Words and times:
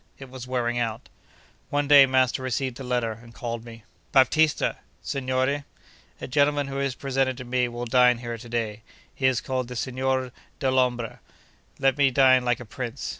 It 0.17 0.31
was 0.31 0.47
wearing 0.47 0.79
out. 0.79 1.09
One 1.69 1.87
day 1.87 2.07
master 2.07 2.41
received 2.41 2.79
a 2.79 2.83
letter, 2.83 3.11
and 3.21 3.35
called 3.35 3.63
me. 3.63 3.83
'Baptista!' 4.11 4.77
'Signore!' 5.03 5.63
'A 6.19 6.27
gentleman 6.27 6.65
who 6.69 6.79
is 6.79 6.95
presented 6.95 7.37
to 7.37 7.45
me 7.45 7.67
will 7.67 7.85
dine 7.85 8.17
here 8.17 8.39
to 8.39 8.49
day. 8.49 8.81
He 9.13 9.27
is 9.27 9.41
called 9.41 9.67
the 9.67 9.75
Signor 9.75 10.31
Dellombra. 10.59 11.19
Let 11.77 11.99
me 11.99 12.09
dine 12.09 12.43
like 12.43 12.59
a 12.59 12.65
prince. 12.65 13.09